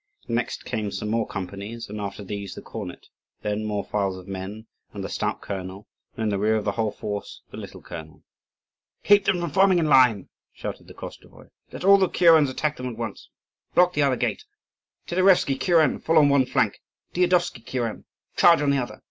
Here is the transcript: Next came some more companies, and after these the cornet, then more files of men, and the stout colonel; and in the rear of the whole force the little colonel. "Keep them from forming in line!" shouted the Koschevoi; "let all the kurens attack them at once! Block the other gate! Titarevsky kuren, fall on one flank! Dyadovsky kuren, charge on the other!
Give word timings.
Next 0.27 0.65
came 0.65 0.89
some 0.89 1.09
more 1.11 1.27
companies, 1.27 1.87
and 1.87 2.01
after 2.01 2.23
these 2.23 2.55
the 2.55 2.61
cornet, 2.63 3.05
then 3.43 3.63
more 3.63 3.83
files 3.85 4.17
of 4.17 4.27
men, 4.27 4.65
and 4.93 5.03
the 5.03 5.09
stout 5.09 5.41
colonel; 5.41 5.85
and 6.15 6.23
in 6.23 6.29
the 6.29 6.39
rear 6.39 6.55
of 6.55 6.65
the 6.65 6.71
whole 6.71 6.89
force 6.91 7.43
the 7.51 7.57
little 7.57 7.83
colonel. 7.83 8.23
"Keep 9.03 9.25
them 9.25 9.39
from 9.41 9.51
forming 9.51 9.77
in 9.77 9.85
line!" 9.85 10.29
shouted 10.53 10.87
the 10.87 10.95
Koschevoi; 10.95 11.49
"let 11.71 11.85
all 11.85 11.99
the 11.99 12.09
kurens 12.09 12.49
attack 12.49 12.77
them 12.77 12.89
at 12.89 12.97
once! 12.97 13.29
Block 13.75 13.93
the 13.93 14.01
other 14.01 14.15
gate! 14.15 14.43
Titarevsky 15.05 15.55
kuren, 15.55 15.99
fall 15.99 16.17
on 16.17 16.29
one 16.29 16.47
flank! 16.47 16.81
Dyadovsky 17.13 17.63
kuren, 17.63 18.05
charge 18.35 18.63
on 18.63 18.71
the 18.71 18.79
other! 18.81 18.99